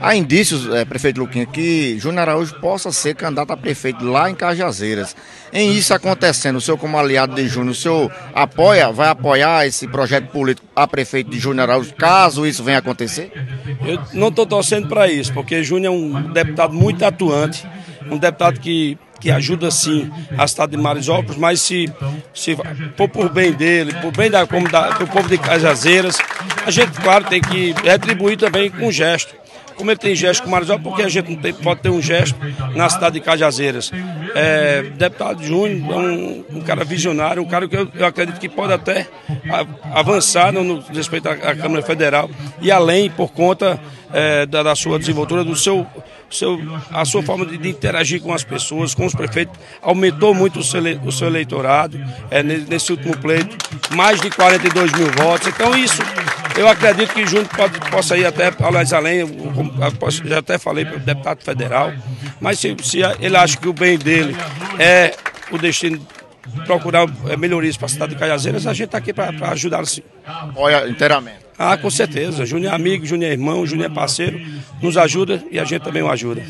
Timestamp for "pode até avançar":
38.48-40.52